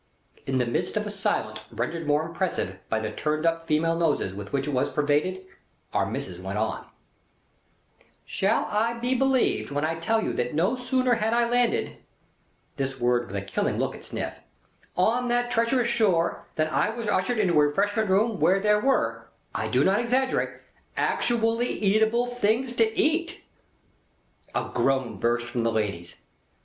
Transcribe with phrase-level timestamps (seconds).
[0.47, 4.33] In the midst of a silence rendered more impressive by the turned up female noses
[4.33, 5.45] with which it was pervaded,
[5.93, 6.87] Our Missis went on:
[8.25, 11.97] "Shall I be believed when I tell you that no sooner had I landed,"
[12.77, 14.33] this word with a killing look at Sniff,
[14.97, 19.27] "on that treacherous shore, than I was ushered into a Refreshment Room where there were,
[19.53, 20.49] I do not exaggerate,
[20.97, 23.43] actually eatable things to eat?"
[24.55, 26.15] A groan burst from the ladies.